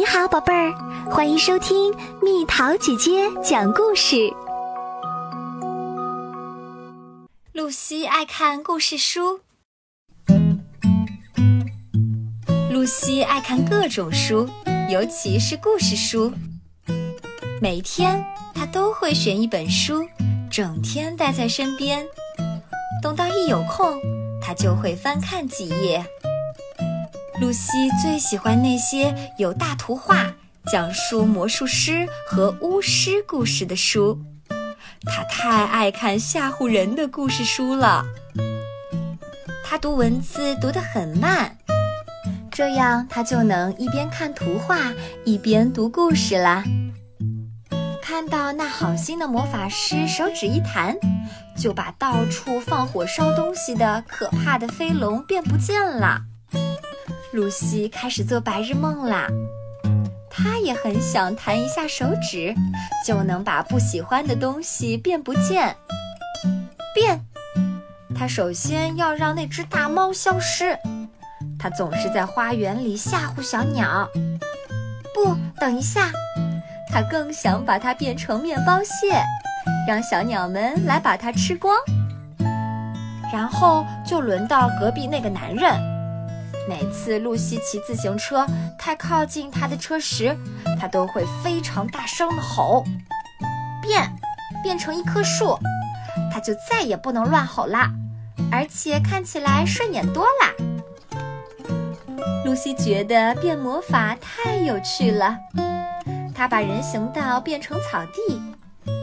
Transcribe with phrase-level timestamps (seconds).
[0.00, 0.72] 你好，宝贝儿，
[1.10, 4.32] 欢迎收听蜜桃姐姐讲故事。
[7.52, 9.40] 露西爱看故事书。
[12.70, 14.48] 露西爱看各种书，
[14.88, 16.32] 尤其是故事书。
[17.60, 18.24] 每天
[18.54, 20.08] 她都会选一本书，
[20.50, 22.06] 整天带在身边。
[23.02, 24.00] 等到一有空，
[24.40, 26.02] 她就会翻看几页。
[27.40, 30.30] 露西最喜欢那些有大图画、
[30.70, 34.20] 讲述魔术师和巫师故事的书。
[35.06, 38.04] 她太爱看吓唬人的故事书了。
[39.64, 41.56] 她读文字读得很慢，
[42.50, 44.92] 这样她就能一边看图画
[45.24, 46.62] 一边读故事啦。
[48.02, 50.94] 看到那好心的魔法师手指一弹，
[51.56, 56.20] 就把到处放火烧东西的可怕的飞龙变不见了。
[57.32, 59.28] 露西开始做白日梦啦，
[60.28, 62.52] 她也很想弹一下手指，
[63.06, 65.76] 就能把不喜欢的东西变不见。
[66.92, 67.24] 变，
[68.16, 70.76] 她首先要让那只大猫消失，
[71.56, 74.08] 它总是在花园里吓唬小鸟。
[75.14, 76.10] 不，等一下，
[76.92, 79.22] 她更想把它变成面包屑，
[79.86, 81.76] 让小鸟们来把它吃光。
[83.32, 85.89] 然后就轮到隔壁那个男人。
[86.68, 88.46] 每次露西骑自行车
[88.78, 90.36] 太靠近他的车时，
[90.78, 92.84] 他都会非常大声的吼
[93.82, 94.12] ：“变，
[94.62, 95.58] 变成一棵树！”
[96.32, 97.90] 他就再也不能乱吼啦，
[98.52, 100.52] 而且看起来顺眼多啦。
[102.44, 105.38] 露西觉得变魔法太有趣了，
[106.34, 108.40] 她把人行道变成草地，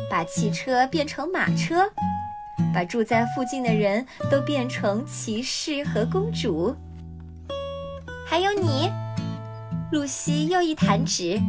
[0.10, 1.90] 把汽车变成马车，
[2.74, 6.76] 把住在附近的人都变成骑士和公主。
[8.30, 8.92] 还有你，
[9.92, 11.42] 露西又一弹指，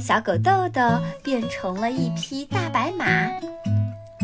[0.00, 0.80] 小狗豆豆
[1.24, 3.04] 变成了一匹大白马，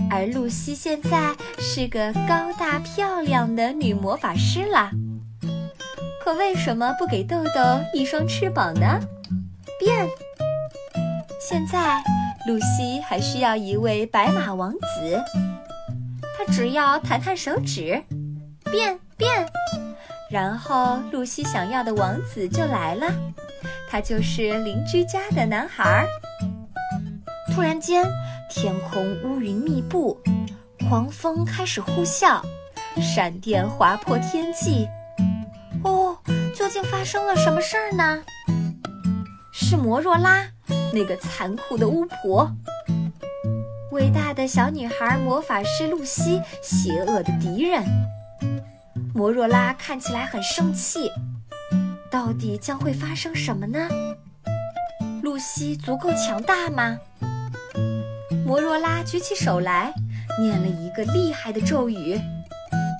[0.08, 4.92] 而露西现在是个高大漂亮的女魔法师啦。
[6.24, 7.60] 可为什么不给豆豆
[7.92, 9.00] 一双翅膀呢？
[9.80, 10.08] 变！
[11.40, 12.00] 现在
[12.46, 15.20] 露西还需要一位白马王子，
[16.38, 18.00] 他只要弹弹手指，
[18.70, 19.50] 变变。
[20.30, 23.12] 然后，露西想要的王子就来了，
[23.90, 26.06] 他就是邻居家的男孩。
[27.52, 28.06] 突然间，
[28.48, 30.16] 天空乌云密布，
[30.88, 32.40] 狂风开始呼啸，
[32.96, 34.88] 闪电划破天际。
[35.82, 36.16] 哦，
[36.54, 38.22] 究竟发生了什么事儿呢？
[39.52, 40.46] 是摩若拉，
[40.92, 42.48] 那个残酷的巫婆，
[43.90, 47.82] 伟大的小女孩魔法师露西，邪恶的敌人。
[49.12, 51.10] 摩若拉看起来很生气，
[52.10, 53.88] 到底将会发生什么呢？
[55.22, 56.96] 露西足够强大吗？
[58.46, 59.92] 摩若拉举起手来，
[60.40, 62.20] 念了一个厉害的咒语：“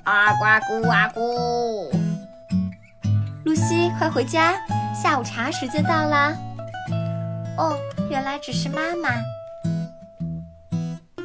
[0.05, 1.89] 阿呱咕阿咕。”
[3.45, 4.53] 露西，快回家，
[5.01, 6.33] 下午茶时间到啦。
[7.57, 7.77] 哦，
[8.09, 9.09] 原来只是妈妈。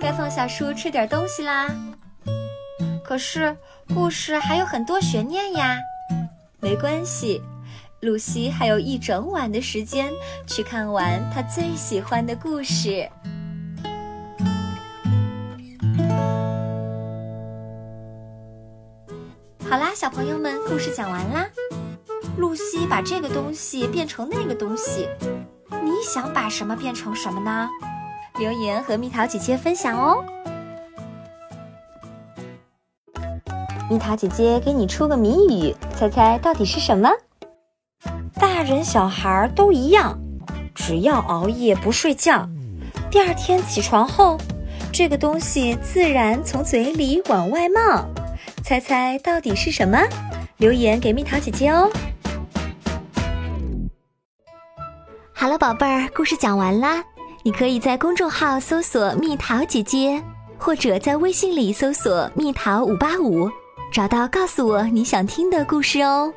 [0.00, 1.68] 该放下书，吃点东西啦。
[3.06, 3.56] 可是。
[3.94, 5.78] 故事还有很多悬念呀，
[6.58, 7.40] 没关系，
[8.00, 10.12] 露西还有一整晚的时间
[10.44, 13.08] 去看完她最喜欢的故事。
[19.70, 21.46] 好啦，小朋友们，故事讲完啦。
[22.36, 25.08] 露西把这个东西变成那个东西，
[25.70, 27.68] 你想把什么变成什么呢？
[28.40, 30.24] 留言和蜜桃姐姐分享哦。
[33.88, 37.08] 蜜桃姐姐给你出个谜语，猜猜到底是什么？
[38.34, 40.18] 大人小孩都一样，
[40.74, 42.48] 只要熬夜不睡觉，
[43.12, 44.36] 第二天起床后，
[44.92, 48.04] 这个东西自然从嘴里往外冒。
[48.64, 49.98] 猜猜到底是什么？
[50.56, 51.88] 留言给蜜桃姐姐哦。
[55.32, 57.04] 好了，宝贝儿，故事讲完啦。
[57.44, 60.20] 你可以在公众号搜索“蜜桃姐姐”，
[60.58, 63.48] 或者在微信里搜索“蜜桃五八五”。
[63.92, 66.32] 找到，告诉我你想听的故事哦。